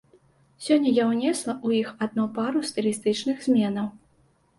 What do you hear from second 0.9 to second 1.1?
я